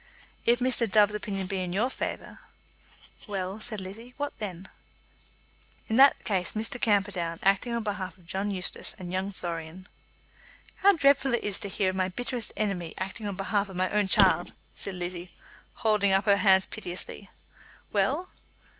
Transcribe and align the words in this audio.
"If 0.47 0.57
Mr. 0.59 0.89
Dove's 0.89 1.13
opinion 1.13 1.45
be 1.45 1.59
in 1.61 1.73
your 1.73 1.91
favour" 1.91 2.39
"Well," 3.27 3.59
said 3.61 3.79
Lizzie, 3.79 4.15
"what 4.17 4.35
then?" 4.39 4.67
"In 5.89 5.95
that 5.97 6.23
case 6.23 6.53
Mr. 6.53 6.81
Camperdown, 6.81 7.37
acting 7.43 7.71
on 7.75 7.83
behalf 7.83 8.17
of 8.17 8.25
John 8.25 8.49
Eustace 8.49 8.95
and 8.97 9.11
young 9.11 9.31
Florian" 9.31 9.87
"How 10.77 10.93
dreadful 10.93 11.35
it 11.35 11.43
is 11.43 11.59
to 11.59 11.69
hear 11.69 11.91
of 11.91 11.95
my 11.97 12.09
bitterest 12.09 12.51
enemy 12.57 12.95
acting 12.97 13.27
on 13.27 13.35
behalf 13.35 13.69
of 13.69 13.75
my 13.75 13.91
own 13.91 14.07
child!" 14.07 14.53
said 14.73 14.95
Lizzie, 14.95 15.33
holding 15.75 16.11
up 16.11 16.25
her 16.25 16.37
hands 16.37 16.65
piteously. 16.65 17.29
"Well?" 17.93 18.31